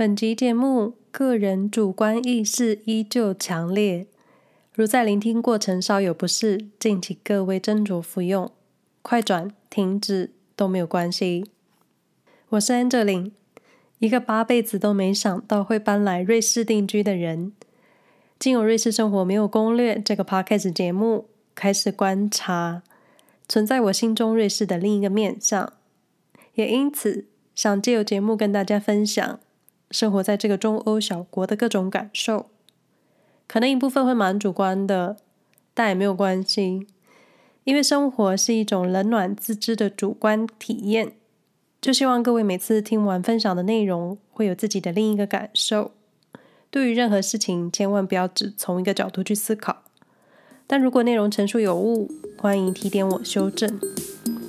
[0.00, 4.06] 本集节目个人主观意识依旧强烈，
[4.72, 8.50] 如在聆听过程稍有不适，敬请各位斟酌服用，
[9.02, 11.44] 快转、停止都没有关系。
[12.48, 13.32] 我是 Angeline，
[13.98, 17.52] 一个八辈子都没想到会搬来瑞士定居的人。
[18.38, 22.82] 进入瑞士生活没有攻略这个 Podcast 节目，开始观察
[23.46, 25.74] 存在我心中瑞士的另一个面向，
[26.54, 29.38] 也因此想借由节目跟大家分享。
[29.90, 32.46] 生活在这个中欧小国的各种感受，
[33.46, 35.16] 可能一部分会蛮主观的，
[35.74, 36.86] 但也没有关系，
[37.64, 41.12] 因为生活是一种冷暖自知的主观体验。
[41.80, 45.92] 就希望各位每次听完分享的内容，会有自己的另一个感受。
[46.70, 49.82] 对于任何事情，千万不要只从一个角度去思考。
[50.66, 53.80] 但如果内容陈述有误，欢迎提点我修正，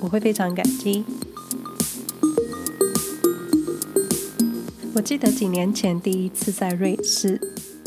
[0.02, 1.04] 我会非常感激。
[4.94, 7.40] 我记得几年前第一次在瑞士，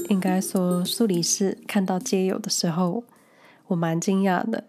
[0.10, 3.04] 应该说苏黎世看到街友的时候，
[3.68, 4.64] 我蛮惊讶的，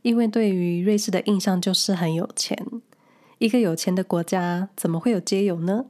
[0.00, 2.56] 因为对于瑞士的印象就是很有钱，
[3.36, 5.84] 一个有钱的国家怎么会有街友呢？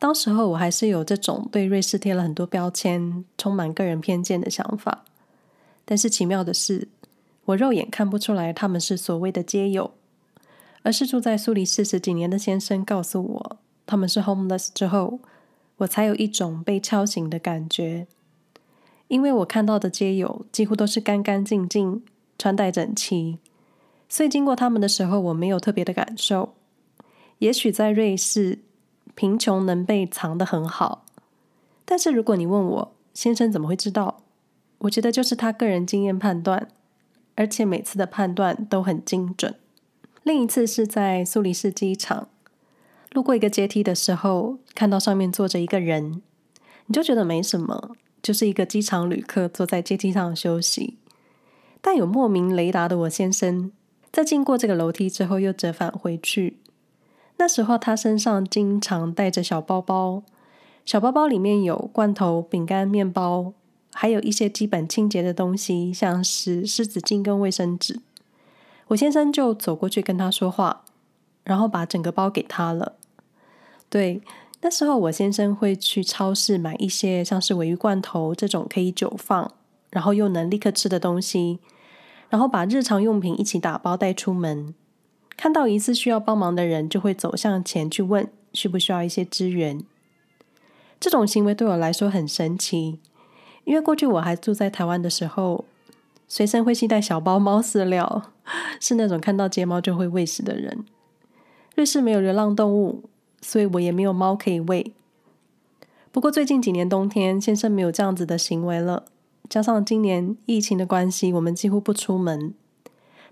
[0.00, 5.04] 当时候我还是有这种对瑞士贴了很多标签、充满个人偏见的想法，
[5.84, 6.88] 但是奇妙的是，
[7.44, 9.92] 我肉眼看不出来他们是所谓的街友，
[10.82, 13.59] 而是住在苏黎世十几年的先生告诉我。
[13.90, 15.18] 他们是 homeless 之后，
[15.78, 18.06] 我才有一种被敲醒的感觉，
[19.08, 22.04] 因为我看到的街友几乎都是干干净净、
[22.38, 23.40] 穿戴整齐，
[24.08, 26.54] 所以经过他们的时候，我没有特别的感受。
[27.38, 28.60] 也许在瑞士，
[29.16, 31.04] 贫穷能被藏得很好，
[31.84, 34.22] 但是如果你问我先生怎么会知道，
[34.78, 36.68] 我觉得就是他个人经验判断，
[37.34, 39.56] 而且每次的判断都很精准。
[40.22, 42.28] 另一次是在苏黎世机场。
[43.12, 46.22] 路过一个阶梯的时候，看到上面坐着一个人，
[46.86, 50.98] 你就觉得没什么，就是一个机场旅客坐在阶梯上休息。
[51.80, 53.72] 但有莫名雷达的我先生，
[54.12, 56.58] 在经过这个楼梯之后又折返回去。
[57.38, 60.22] 那时候他身上经常带着小包包，
[60.84, 63.54] 小包包里面有罐头、饼干、面包，
[63.92, 68.00] 还有一些基本清洁的东西，像是湿纸巾跟卫生纸。
[68.88, 70.84] 我先生就走过去跟他说话，
[71.42, 72.98] 然后把整个包给他了。
[73.90, 74.22] 对，
[74.60, 79.52] 那时候我先生会去超市买一些像是鮪鱼罐头这种可以久放，
[79.90, 81.58] 然后又能立刻吃的东西，
[82.28, 84.72] 然后把日常用品一起打包带出门。
[85.36, 89.82] 看到疑似需要帮忙的人，就会走向前去问需不需要一些支援。
[91.00, 93.00] 这种行为对我来说很神奇，
[93.64, 95.64] 因为过去我还住在台湾的时候，
[96.28, 98.30] 随身会携带小包猫饲料，
[98.78, 100.84] 是那种看到街猫就会喂食的人。
[101.74, 103.09] 瑞士没有流浪动物。
[103.40, 104.92] 所以我也没有猫可以喂。
[106.12, 109.04] 不过最近几年冬天，先生没有这样子的行为了。
[109.48, 112.54] 加上今年疫情的关系，我们几乎不出门。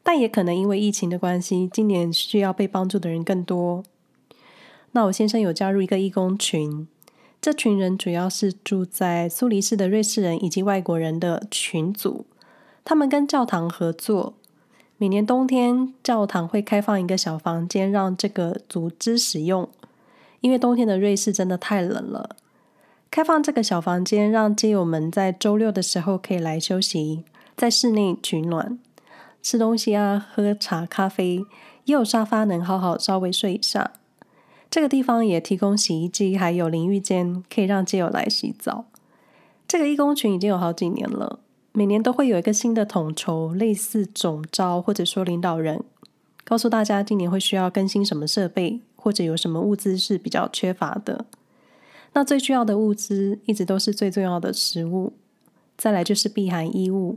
[0.03, 3.83] 但也可能因为疫情的关系，今年需要被帮助的人更多。
[4.93, 6.89] 那我先生有加入一个义工群，
[7.43, 12.25] 这群人主要是住在苏黎世的瑞士人以及外国人的群组。
[12.85, 14.35] 他们跟教堂合作。
[14.97, 19.69] 每年冬天，教堂会开放一个小房间，让这个组织使用。
[20.41, 22.37] 因为冬天的瑞士真的太冷了，
[23.11, 27.25] 开放这个小房间，让街友们在周六的时候可以来休息，
[27.57, 28.79] 在室内取暖、
[29.43, 31.45] 吃东西啊，喝茶、咖啡，
[31.85, 33.93] 也有沙发能好好稍微睡一下。
[34.71, 38.85] 这个地方也提供洗衣机，还有淋浴间，可以让街友来洗澡。
[39.67, 41.41] 这个义工群已经有好几年了，
[41.73, 45.83] 每年都会有一个新的统筹，类似总招或者说领导人，
[46.45, 48.81] 告诉大家今年会需要更新什么设备。
[49.09, 51.25] 或者有什么物资是比较缺乏的，
[52.13, 55.15] 那最需要的物资一直都是最重要的食物，
[55.79, 57.17] 再来就是避寒衣物。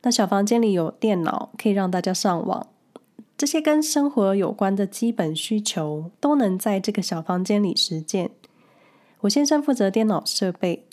[0.00, 2.68] 那小房间里有电脑，可以让大家上网，
[3.36, 8.30] 这些跟生活有关的基本需求都能在这个小房间里实践。
[9.20, 10.86] 我先生负责电脑设备，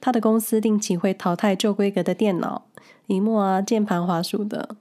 [0.00, 2.66] 他的公司定期会淘汰旧规格的电脑、
[3.08, 4.76] 萤幕啊、键盘、滑鼠的。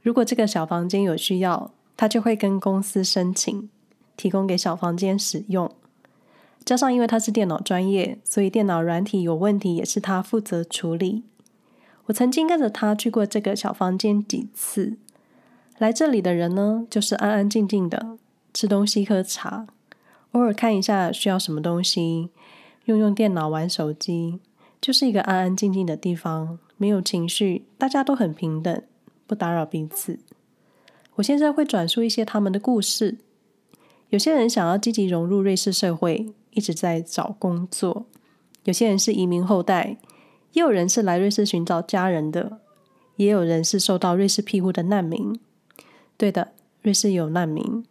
[0.00, 3.68] 如果这个小房间有需要，他就会跟公司申请。
[4.16, 5.70] 提供给小房间使用，
[6.64, 11.24] 加上因为他是电脑专业，所以电脑软体有问题也是他负责处理。
[12.06, 14.96] 我曾经跟着他去过这个小房间几次，
[15.78, 18.18] 来这里的人呢，就是安安静静的
[18.52, 19.66] 吃东西、喝茶，
[20.32, 22.30] 偶尔看一下需要什么东西，
[22.86, 24.40] 用用电脑、玩手机，
[24.80, 28.82] 就是一个安安静静的地方，没有情绪，大家都很平等，
[29.26, 30.18] 不打扰彼此。
[31.16, 33.18] 我现在会转述一些他们的故事。
[34.12, 38.04] 有些人想要积极融入瑞士社会，一直在找工作。
[38.64, 39.96] 有些人是移民后代，
[40.52, 42.58] 也有人是来瑞士寻找家人的，
[43.16, 45.40] 也有人是受到瑞士庇护的难民。
[46.18, 47.86] 对的，瑞士有难民。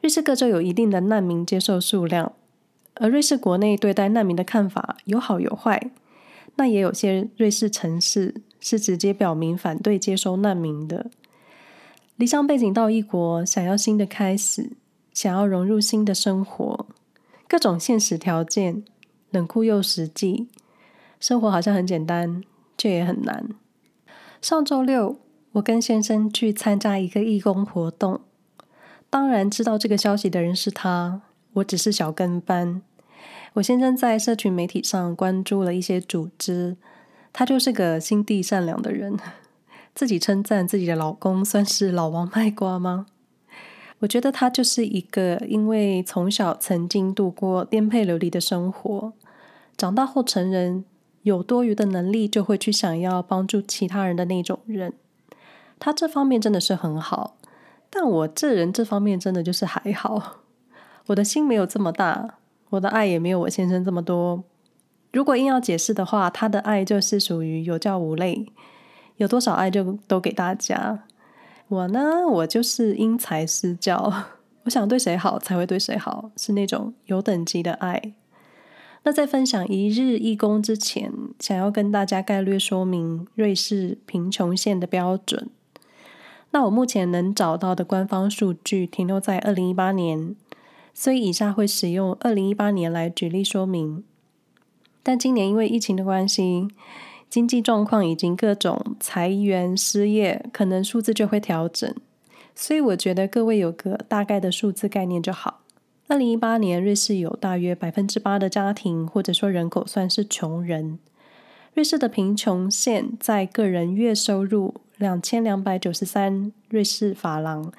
[0.00, 2.32] 瑞士各州有一定的难民接受数量，
[2.94, 5.92] 而瑞士国内对待难民的看法有好有坏。
[6.56, 11.12] 那也有些瑞士城市是直接表明反对接收难民的。
[12.16, 14.72] 离乡背景到异国，想要新的开始，
[15.12, 16.86] 想要融入新的生活，
[17.48, 18.84] 各种现实条件，
[19.30, 20.48] 冷酷又实际。
[21.18, 22.42] 生活好像很简单，
[22.78, 23.48] 却也很难。
[24.40, 25.18] 上周六，
[25.52, 28.20] 我跟先生去参加一个义工活动。
[29.10, 31.22] 当然，知道这个消息的人是他，
[31.54, 32.80] 我只是小跟班。
[33.54, 36.76] 我先生在社群媒体上关注了一些组织，
[37.32, 39.18] 他就是个心地善良的人。
[39.92, 43.06] 自己称赞自己的老公算是老王卖瓜吗？
[44.00, 49.12] 我觉得他就是一个因为从小曾经度过颠沛流离的生活，
[49.76, 50.84] 长大后成人，
[51.22, 54.94] 有多余的能力就会去想要帮助其他人的那种人。
[55.78, 57.36] 他这方面真的是很好，
[57.88, 60.40] 但我这人这方面真的就是还好，
[61.08, 62.38] 我的心没有这么大，
[62.70, 64.44] 我的爱也没有我先生这么多。
[65.12, 68.46] 如果硬要解释的话，他的爱就是属于有教无类。
[69.16, 71.04] 有多少爱就都给大家。
[71.70, 74.12] 我呢，我就是因材施教。
[74.64, 78.12] 我想对谁好才会对谁好，是那种有等级的爱。
[79.04, 85.48] 那在分享一日义工之前，想要跟大家概略说明瑞士贫穷线的标准。
[86.50, 90.34] 那我目前能找到的官方数据停留在二零一八年，
[90.92, 94.02] 所以以下会使用二零一八年来举例说明。
[95.04, 96.66] 但今年因为疫情的关系。
[97.30, 101.94] 经济状况以及各种裁员、失业，可能数字就会调整，
[102.56, 105.60] 所以我觉得各位有个大概的数字概念就好。
[106.08, 110.98] 二零一八年，瑞士有大约百分之八的家庭或者说人口算是穷人。
[111.72, 117.72] 瑞士的贫穷线在个人月收入两千两百九十三瑞士法郎，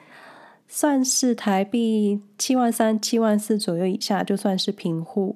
[0.69, 5.35] 算是台币七万三、七万四左右以下，就算是贫户。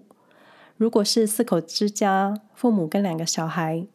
[0.78, 3.86] 如果是四口之家，父母跟两个小孩。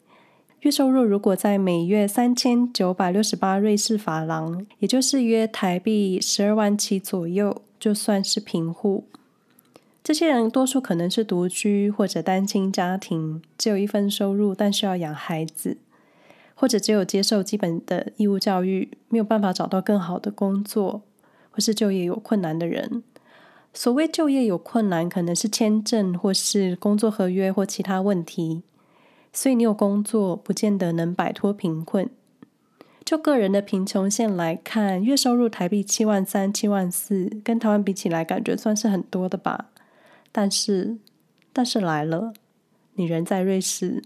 [0.61, 9.05] 月收入如果在每月三千九百六十八瑞士法郎，也就是约台币十二万七左右，就算是贫户。
[10.03, 15.77] 这些人多数可能是独居或者单亲家庭，只有一份收入，但需要养孩子，
[16.53, 21.01] 或者只有接受基本的义务教育，没有办法找到更好的工作，
[21.49, 23.01] 或是就业有困难的人。
[23.73, 28.61] 所谓就业有困难，可能是签证或是工作合约或其他问题。
[29.33, 32.09] 所以你有工作，不见得能摆脱贫困。
[33.03, 39.69] 就个人的贫穷线来看，月收入台币七万三、七万四，跟台湾比起来，感觉算是很多的吧。
[40.31, 40.97] 但是，
[41.51, 42.33] 但是来了，
[42.93, 44.03] 你人在瑞士，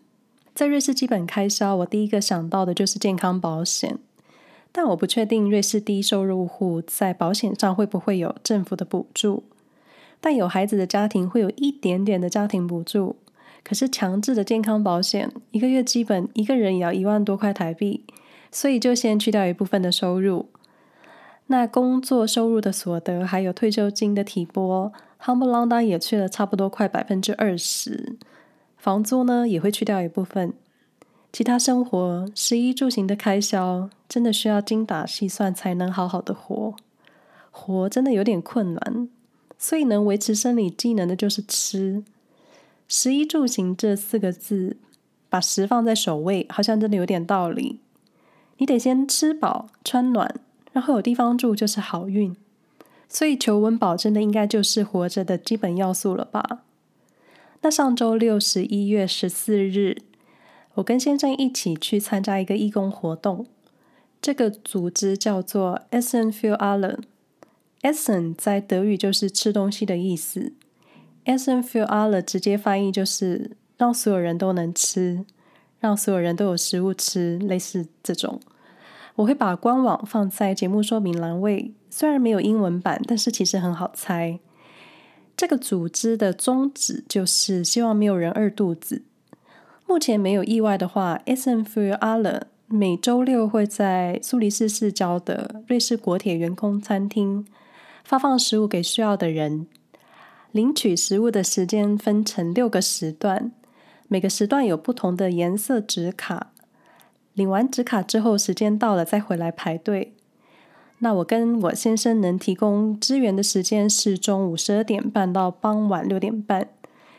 [0.56, 4.00] 在瑞士基本开销，我第一个想到的就是健康保险。
[4.72, 9.44] 但我不确定瑞士低收入户在保险上会不会有政府的补助，
[10.20, 13.18] 但有孩子的家庭会有一点点的家庭补助。
[13.68, 18.04] 可是强制的健康保险，一个月基本一个人也要一万多块台币，
[18.52, 20.46] 所以就先去掉一部分的收入。
[21.48, 28.16] 那工作收入的所得，还有退休金的提拨，夯不啷当也去了差不多快百分之二十。
[28.78, 30.54] 房租呢也会去掉一部分，
[31.34, 36.76] 其他生活食衣住行的开销，真的需要精打细算才能好好的活。
[37.50, 39.10] 活真的有点困难，
[39.58, 42.04] 所以能维持生理机能的就是吃。
[42.88, 44.78] 食衣住行这四个字，
[45.30, 47.80] 把食放在首位，好像真的有点道理。
[48.58, 50.40] 你得先吃饱穿暖，
[50.72, 52.36] 然后有地方住就是好运。
[53.08, 56.64] 所以求温饱真的应该就是活着的基本要素了吧？
[57.62, 60.04] 那上周六十一月十四日，
[60.76, 63.46] 我跟先生一起去参加一个义工活动。
[64.22, 67.00] 这个组织叫做 Essen für Allen。
[67.82, 70.54] Essen 在德语就是吃东西的意思。
[71.26, 75.26] Essen für alle 直接翻译就是让所有人都能吃，
[75.80, 78.40] 让所有人都有食物吃，类似这种。
[79.16, 84.40] 我会把官网放在节目说明栏位，虽然没有英文版，但是其实很好猜。
[85.38, 89.04] 这个组织的宗旨就是希望没有人饿肚子。
[89.88, 97.46] 目前没有意外的话，Essen für alle 每周六会在苏黎世市郊的瑞士国铁员工餐厅
[98.04, 99.68] 发放食物给需要的人。
[100.56, 103.52] 领取食物的时间分成六个时段，
[104.08, 106.54] 每个时段有不同的颜色纸卡。
[107.34, 110.14] 领完纸卡之后，时间到了再回来排队。
[111.00, 116.70] 那我跟我先生能提供支援的时间是中午十二点半到傍晚六点半，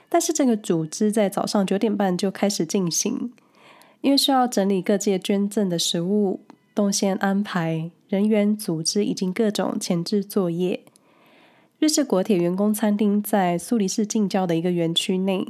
[0.08, 3.34] 但是这个组织在早上九点半就开始进行，
[4.00, 6.40] 因为需要整理各界捐赠的食物、
[6.74, 10.80] 动线安排、人员组织以及各种前置作业。
[11.78, 15.46] 瑞士国铁员工餐厅在苏黎世近郊的一个园区内。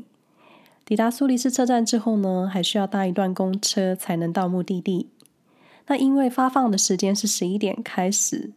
[0.84, 5.08] 抵达苏黎世车站之后呢，还需要搭一段公车才能到目的地。
[5.86, 8.50] 那因为发放的时间是十一点开始，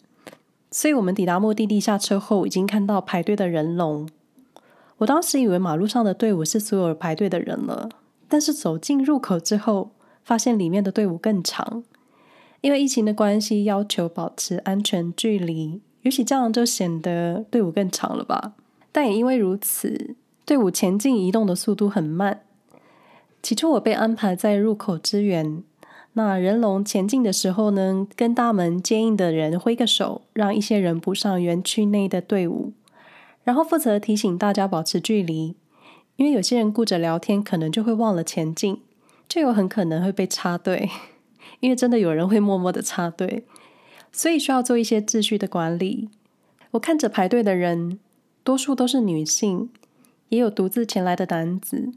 [0.72, 4.10] 所以我们抵达目的地下车后，已经看到排队的人龙。
[4.98, 7.90] 我当时以为马路上的队伍是所有排队的人了，
[8.28, 9.92] 但是走进入口之后，
[10.24, 11.84] 发现里面的队伍更长。
[12.62, 18.54] 因为疫情的关系，要求保持安全距离，也许这样就显得队伍更长了吧。
[18.92, 20.16] 但也因为如此，
[20.46, 22.42] 队伍前进移动的速度很慢。
[23.42, 25.64] 起初我被安排在入口支援，
[26.14, 32.74] 那人龙前进的时候呢，跟大门接应的人挥个手，让一些人补上园区内的队伍。
[33.44, 35.56] 然后负责提醒大家保持距离，
[36.18, 38.82] 因为有些人顾着聊天，可能就会忘了前进，
[39.28, 40.90] 就有很可能会被插队。
[41.62, 43.46] 因为真的有人会默默的插队，
[44.12, 46.10] 所以需要做一些秩序的管理。
[46.72, 48.00] 我看着排队的人，
[48.44, 49.70] 多数都是女性，
[50.30, 51.92] 也有独自前来的男子，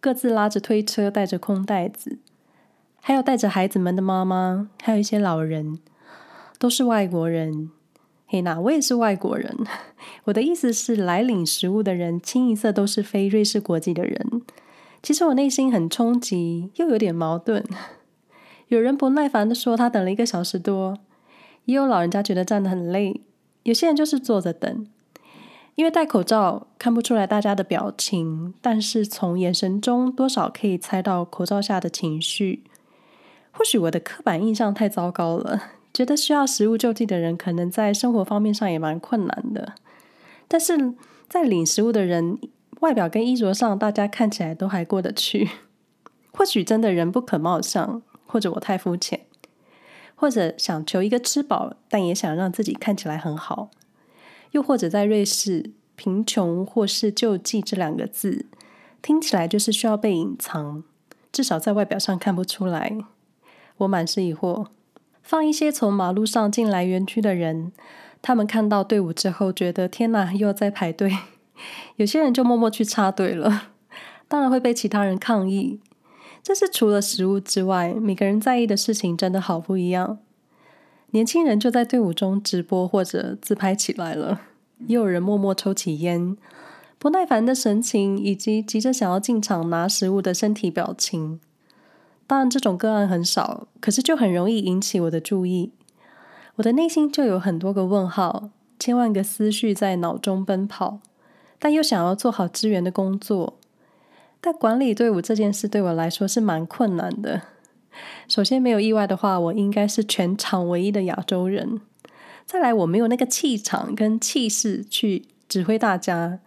[0.00, 2.18] 各自拉着推车，带着空袋子，
[3.00, 5.78] 还有带着孩子们的妈妈，还有一些老人，
[6.58, 7.70] 都是外国人。
[8.26, 9.56] 嘿，那我也是外国人。
[10.24, 14.42] 我的意思是，来领食物的人清一色都是非瑞士国籍的人。
[15.02, 17.64] 其实我内心很冲击，又有点矛盾。
[18.66, 20.98] 有人不耐烦地说他等了一个小时多，
[21.68, 23.20] 也有老人家觉得站得很累。
[23.64, 24.86] 有些人就是坐着等，
[25.74, 32.64] 因为戴口罩看不出来大家的表情，但是从眼神中多少可以猜到口罩下的情绪。
[33.52, 35.60] 或许我的刻板印象太糟糕了。
[35.92, 39.74] 觉得需要食物救济的人，可能在生活方面上也蛮困难的。
[40.46, 40.94] 但是
[41.28, 42.38] 在领食物的人，
[42.80, 45.50] 外表跟衣着上，大家看起来都还过得去。
[46.32, 49.20] 或许真的人不可貌相，或者我太肤浅，
[50.20, 53.70] 或者想求一个吃饱，但也想让自己看起来很好。
[54.50, 58.46] 又或者在瑞士，贫穷或是救济这两个字，
[59.00, 60.82] 听起来就是需要被隐藏，
[61.30, 62.98] 至少在外表上看不出来。
[63.76, 64.66] 我满是疑惑。
[65.22, 67.70] 放一些从马路上进来园区的人，
[68.20, 71.16] 他们看到队伍之后，觉得天哪，又要再排队。
[71.94, 73.68] 有些人就默默去插队了，
[74.26, 75.78] 当然会被其他人抗议。
[76.48, 80.18] 这是除了食物之外，每个人在意的事情真的好不一样。
[81.10, 84.40] 年轻人就在队伍中直播或者自拍起来了，
[84.86, 86.38] 也有人默默抽起烟，
[86.98, 91.38] 不耐烦的神情，以及急着想要进场拿食物的身体表情。
[92.26, 95.72] 当然，这种个案很少，可是就很容易引起我的注意。
[96.56, 101.00] 我的内心就有很多个问号，千万个思绪在脑中奔跑，
[101.58, 103.58] 但又想要做好支援的工作。
[104.40, 107.42] 但管理队伍这件事对我来说是蛮困难的。
[108.28, 111.80] 首先，没有意外的话，我应该是全场唯一的亚洲人。
[112.46, 116.38] 再来，我没有那个气场跟气势去指挥大家，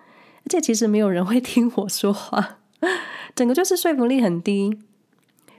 [0.44, 2.60] 而且其实没有人会听我说话，
[3.36, 4.80] 整个就是说服力很低。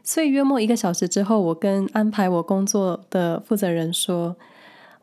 [0.03, 4.37] 所以约莫一个小时之后，我跟安排我工作的负责人说：“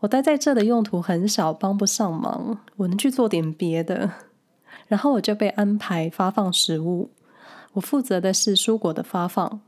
[0.02, 4.12] 我待在这的用途很小，帮不上忙，我能去做点别的。”
[4.88, 7.12] 然后我就被安排发放食物，
[7.74, 9.62] 我负责的是蔬果的发放。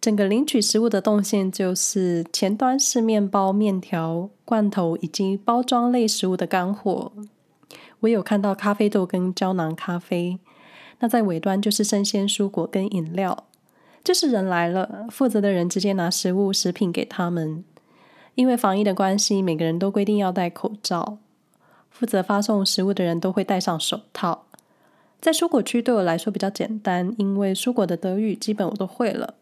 [0.00, 7.12] 整个领取食物的动线就是前端是面包、面条、罐头以及包装类食物的干货。
[8.00, 10.38] 我有看到咖啡豆跟胶囊咖啡。
[11.00, 13.44] 那在尾端就是生鲜蔬果跟饮料。
[14.04, 17.64] 就是人来了，负责的人直接拿食物、食品给他们。
[18.36, 21.18] 因为防疫的关系，每个人都规定要戴口罩。
[21.90, 24.44] 负责发送食物的人都会戴上手套。
[25.26, 29.34] 在蔬果区对我来说比较简单，因为蔬果的德语基本我都会了。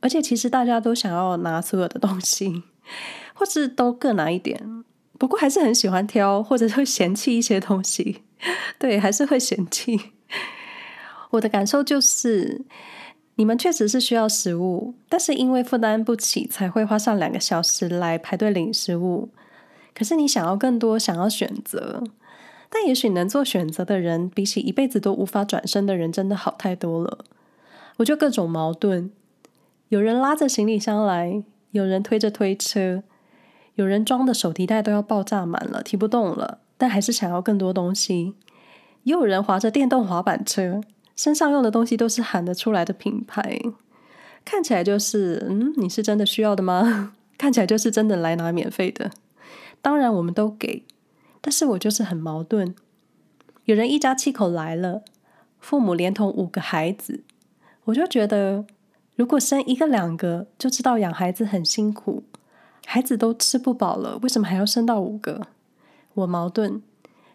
[0.00, 2.62] 而且其实大家都想要拿所有的东西，
[3.36, 4.82] 或是都各拿一点。
[5.18, 8.22] 不过还是很喜欢挑，或者会嫌弃一些东西。
[8.80, 10.00] 对，还是会嫌弃。
[11.32, 12.62] 我的感受就是。
[13.34, 19.28] 你们确实是需要食物，但是因为负担不起，才会花上两个小时来排队领食物。
[19.94, 22.02] 可是你想要更多，想要选择，
[22.70, 27.24] 但也许能做选择的人，比起一辈子都无法转身的人，真的好太多了。
[27.96, 29.10] 我就各种矛盾：
[29.88, 33.02] 有人拉着行李箱来，有人推着推车，
[33.74, 38.34] 有人装的手提袋都要爆炸满了，提不动了，但还是想要更多东西；
[39.04, 40.80] 也有人滑着电动滑板车。
[41.16, 43.60] 身上用的东西都是喊得出来的品牌，
[44.44, 47.14] 看起来就是，嗯，你是真的需要的吗？
[47.36, 49.10] 看起来就是真的来拿免费的。
[49.82, 50.84] 当然我们都给，
[51.40, 52.74] 但是我就是很矛盾。
[53.64, 55.02] 有人一家七口来了，
[55.60, 57.22] 父母连同五个孩子，
[57.84, 58.64] 我就觉得，
[59.16, 62.24] 如果生一个两个，就知道养孩子很辛苦，
[62.86, 65.48] 孩子都吃不饱了，为什么还要生到五个？
[66.14, 66.82] 我矛盾，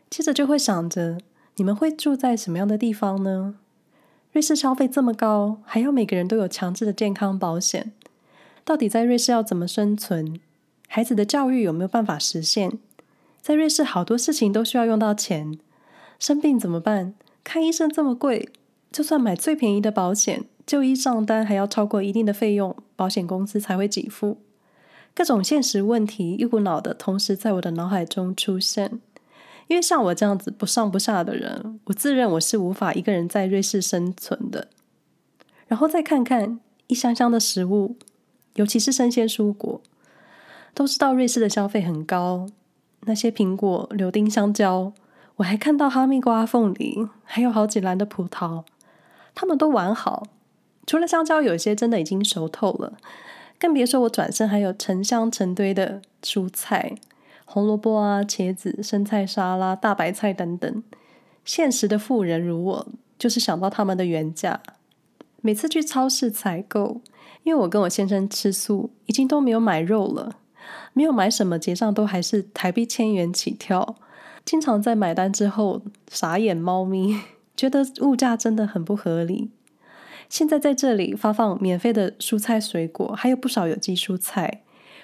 [0.10, 1.20] 接着就会想着，
[1.56, 3.56] 你们会住在什么样的地方呢？
[4.32, 7.94] 瑞士消费这么高，还要每个人都有强制的健康保险，
[8.66, 10.40] 到底在瑞士要怎么生存？
[10.88, 12.80] 孩子的教育有没有办法实现？
[13.44, 15.60] 在瑞士，好多事情都需要用到钱，
[16.18, 17.14] 生病怎么办？
[17.44, 18.48] 看医生这么贵，
[18.90, 24.38] 就算买最便宜的保险，就医账单还要超过一定的费用，保险公司才会给付。
[25.14, 29.02] 各种现实问题一股脑的同时在我的脑海中出现。
[29.68, 34.70] 因为像我这样子不上不下的人，我自认我是无法一个人在瑞士生存的。
[35.68, 37.98] 然后再看看一箱箱的食物，
[38.56, 39.82] 尤其是生鲜蔬果，
[40.74, 42.48] 都知道瑞士的消费很高。
[43.06, 44.94] 那些苹果、柳丁、香蕉，
[45.38, 48.64] 我还看到哈密瓜、凤梨，还有好几篮的葡萄，
[49.34, 50.24] 它们都完好。
[50.86, 52.98] 除了香蕉，有些真的已经熟透了，
[53.58, 56.96] 更别说我转身还有成箱成堆的蔬菜，
[57.46, 60.84] 红萝卜啊、茄子、生菜沙拉、大白菜等等。
[61.46, 64.62] 现实的富人如我，就是想到他们的原价。
[65.42, 67.02] 每次去超市采购，
[67.44, 70.38] 因为我跟我先生吃素，已经都没有买肉了。
[70.94, 73.96] 没有买什么，结账都还是台币千元起跳。
[74.46, 77.18] 经常在买单之后傻眼猫咪，
[77.56, 79.52] 觉得物价真的很不合理。
[80.30, 84.64] 现在在这里发放免费的蔬菜水果，还有不少有机蔬菜，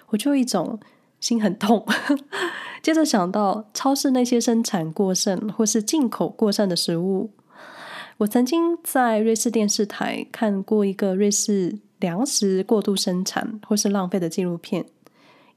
[0.10, 0.80] 我就一种
[1.20, 1.86] 心很痛。
[2.82, 7.32] 接着想到超市那些生产过剩或是进口过剩的食物，
[8.18, 14.86] 我曾经在瑞士电视台看过一个瑞士粮食过度生产或是浪费的纪录片。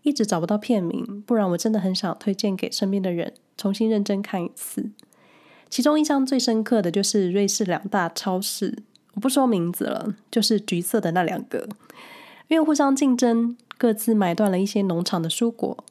[0.03, 4.91] 一直找不到片名，不然我真的很想推荐给身边的人重新认真看一次。
[5.71, 8.83] 其中印象最深刻的就是瑞士两大超市，
[9.15, 11.69] 我不说名字了，就是橘色的那两个，
[12.49, 15.85] 因为互相竞争，各自买断了一些农场的蔬果，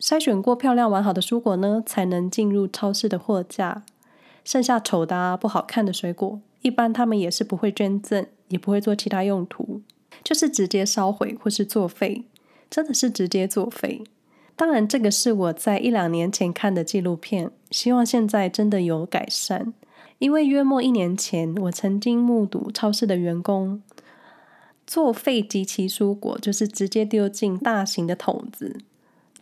[0.00, 3.84] 筛选过漂亮完好的蔬果呢，才能进入超市的货架。
[4.44, 9.82] 剩下丑的，不好看的水果，一般他们也是不会捐赠，也不会做其他用途，
[10.24, 12.24] 就是直接烧毁或是作废。
[12.72, 14.02] 真的是直接作废。
[14.56, 19.74] 当然，这个是我在一两年前看的纪录片，希望现在真的有改善。
[20.18, 23.82] 因为约莫一年前，我曾经目睹超市的员工
[24.86, 28.78] 作废及其蔬果，就是直接丢进大型的桶子，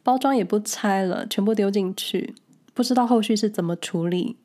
[0.02, 2.34] 包装也不拆了，全部丢进去，
[2.74, 4.36] 不知道后续是怎么处理。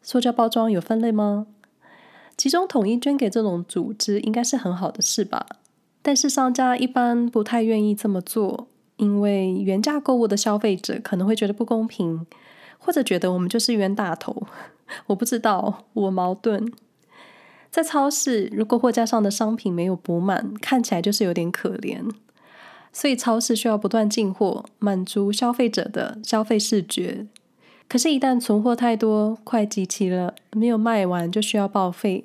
[0.00, 1.48] 塑胶包装有分类吗？
[2.36, 5.46] 集中统一捐给这种组织，应该是很好的事吧。
[6.08, 8.66] 但是商家一般不太愿意这么做，
[8.96, 12.26] 因为原价购物的消费者可能会觉得不公平，
[12.78, 14.46] 或者觉得我们就是冤大头。
[15.08, 16.72] 我不知道，我矛盾。
[17.70, 22.10] 在超市，如果货架上的商品没有补满，看起来就是有点可怜。
[22.90, 27.26] 所以超市需要不断进货，满足消费者的消费视觉。
[27.86, 32.24] 可是，一旦存货太多，快集齐了，没有卖完，就需要报废。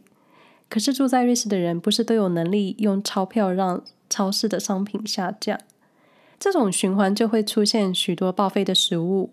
[0.73, 5.59] 可是住在瑞士的人不是都有能力用钞票让超市的商品下架？
[6.39, 9.29] 这种循环就会出现许多报废的食物。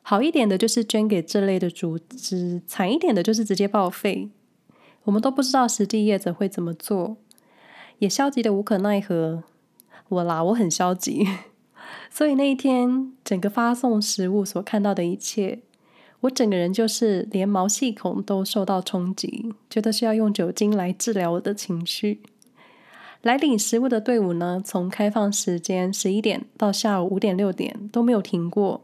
[0.00, 4.30] 好一点的就是捐给这类的组织，惨一点的就是直接报废。
[5.02, 7.18] 我们都不知道实际业者会怎么做，
[7.98, 9.44] 也消极的无可奈何。
[10.08, 11.28] 我啦，我很消极。
[12.08, 15.60] 所以那一天，整个发送食物所看到的一切。
[16.20, 22.20] 我整个人就是连毛细孔都受到冲击，觉得需要用酒精来治疗我的情绪。
[23.22, 28.80] 来领食物的队伍呢，从开放时间十一点到下午五点六点都没有停过。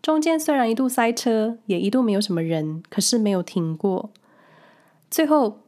[0.00, 4.10] 中间虽然一度塞车，也一度没有什么人，可是没有停过。
[5.10, 5.58] 最后，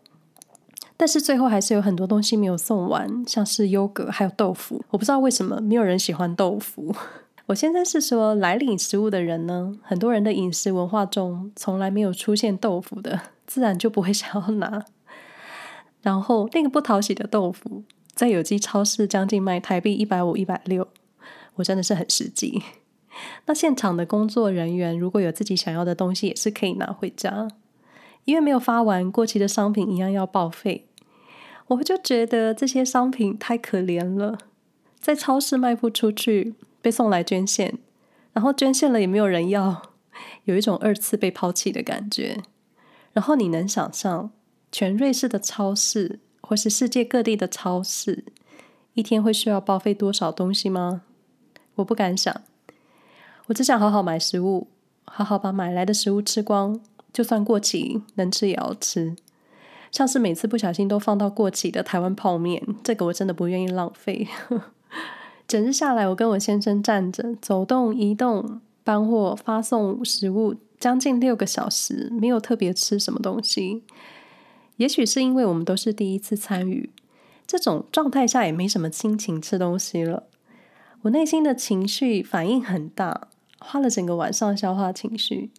[0.96, 4.82] 但是最后还是有很多东西没有送完，像是优格还有豆腐。
[4.90, 6.94] 我不知道为什么没有人喜欢豆腐。
[7.46, 14.86] 我现在是说，来领食物的人呢，很多人的饮食文化中从来没有出现豆腐的，自然就不会 想要拿。
[16.00, 20.88] 然后那个不讨喜的豆腐，在有机超市将近卖台币一百五、一百六，
[21.56, 22.62] 我真的是很实际。
[23.44, 27.48] 那现场的工作人员如果有自己想要的东西，也是可以拿回家，
[28.24, 30.86] 因为没有发完过期的商品一样要报废。
[31.66, 34.38] 我就觉得这些商品太可怜了，
[34.98, 36.54] 在超市卖不出去。
[36.84, 37.78] 被送来捐献，
[38.34, 39.80] 然后捐献了也没有人要，
[40.44, 42.42] 有一种二次被抛弃的感觉。
[43.14, 44.30] 然后你能想象
[44.70, 48.26] 全瑞士的超市，或是世界各地的超市，
[48.92, 51.00] 一天会需要报废多少东西吗？
[51.76, 52.42] 我不敢想。
[53.46, 54.68] 我只想好好买食物，
[55.06, 56.78] 好好把买来的食物吃光，
[57.14, 59.16] 就算过期，能吃也要吃。
[59.90, 64.28] 像是每次不小心都放到过期的台湾泡面，这个我真的不愿意浪费。
[65.46, 73.82] 整日下来，我跟我先生站着走动、移动、搬货、发送食物，将近六个小时，没有特别吃什么东西。
[74.76, 76.90] 也许是因为我们都是第一次参与，
[77.46, 80.24] 这种状态下也没什么心情吃东西了。
[81.02, 83.28] 我内心的情绪反应很大，
[83.58, 85.50] 花了整个晚上消化情绪。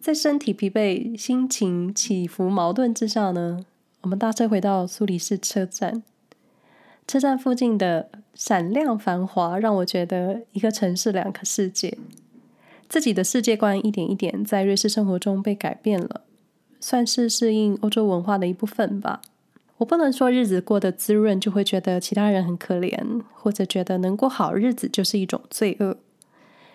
[0.00, 3.64] 在身体疲惫、心情起伏矛盾之下呢，
[4.02, 6.02] 我们搭车回到苏黎世车站。
[7.06, 11.98] 车站附近的闪亮繁华，让我觉得一个城市两个世界。
[12.88, 16.22] 自己的世界观一点一点在瑞士生活中被改变了，
[16.80, 19.20] 算是适应欧洲文化的一部分吧。
[19.78, 25.96] 我不能说日子过得滋润就会觉得其他人很可怜，或者觉得能过好日子就是一种罪恶。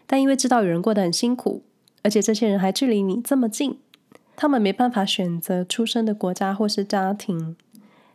[0.07, 1.63] 但因为知道有人过得很辛苦。
[2.03, 3.79] 而且这些人还距离你这么近，
[4.35, 7.55] 他们没办法选择出生的国家或是家庭。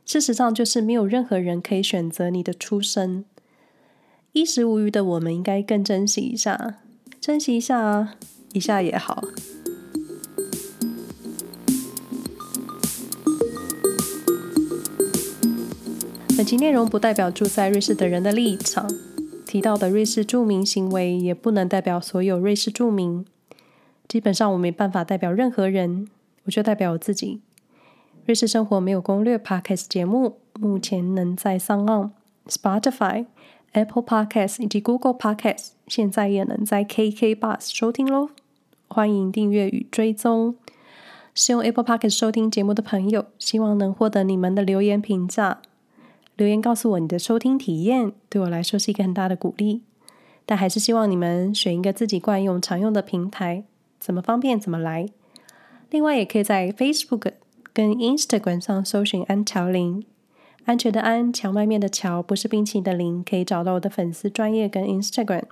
[0.05, 3.25] 事实上，就是没有任何人可以选择你的出生。
[4.33, 6.77] 衣食无虞的我们，应该更珍惜一下，
[7.21, 8.15] 珍惜一下啊，
[8.53, 9.25] 一下也好。
[16.37, 18.91] 本期内容不代表住在瑞士的人的立场，
[19.47, 23.27] 提到的瑞士住民行为也不能代表所有瑞士住民。
[24.09, 26.09] 基本上我没办法代表任何人，
[26.45, 27.43] 我就代表我自己。
[28.27, 32.11] 瑞士生活没有攻略 Podcast 节目，目前能在 SoundOn、
[32.47, 33.27] Spotify、
[33.73, 38.31] Apple Podcast 以及 Google Podcast，现在也能在 KK Bus 收听喽。
[38.89, 40.57] 欢迎订阅与追踪。
[41.35, 45.63] 使用 Apple Podcast 收听节目的朋友，希望能获得你们的留言评价。
[46.37, 49.83] 留言告诉我你的收听体验，对我来说是一个很大的鼓励。
[50.47, 53.65] 但还是希望你们选一个自己惯用、常用的平台。
[53.99, 55.07] 怎么方便怎么来。
[55.91, 57.33] 另外，也可以在 Facebook
[57.73, 60.05] 跟 Instagram 上搜寻安乔林，
[60.65, 65.45] 安全的安，荞麦面的荞，不是冰淇淋的淋，可以找到我的粉丝专业跟 Instagram。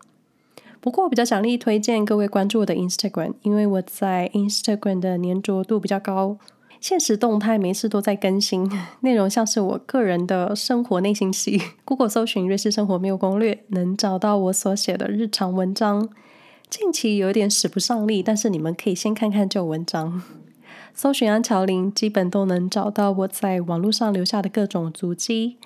[0.81, 6.39] 不过，我比较强力推荐各位关注我的 Instagram，因为我在 Instagram 的黏着度比较高，
[6.81, 8.71] 现实动态没事都在更新，
[9.03, 11.61] 内容像是我个人的生活内心戏。
[11.85, 16.09] Google 搜寻瑞士生活没有攻略，能找到我所写的日常文章。
[16.71, 20.23] 近期有点使不上力，但是你们可以先看看旧文章，
[21.01, 25.57] 搜寻安乔林，基本都能找到我在网络上留下的各种足迹。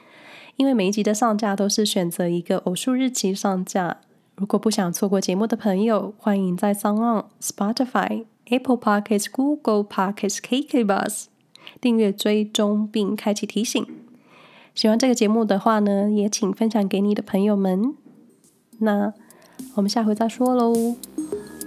[0.57, 3.97] 因为每一集的上架都是选择一个偶数日期上架。
[4.35, 11.25] 如果不想错过节目的朋友，欢迎在 s o n、Spotify、Apple Podcasts、Google Podcasts、KK Bus
[11.81, 13.87] 订阅追踪并开启提醒。
[14.75, 17.95] 喜欢这个节目的话呢，也请分享给你的朋友们。
[18.81, 19.15] 那。
[19.77, 20.97] 我们下回再说喽，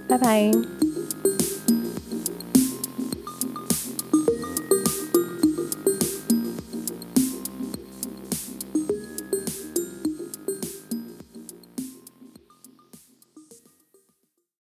[0.06, 0.52] 拜拜。